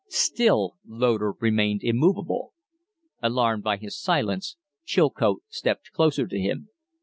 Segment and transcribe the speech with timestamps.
[0.09, 2.53] Still Loder remained immovable.
[3.21, 6.69] Alarmed by his silence, Chilcote stepped closer to him.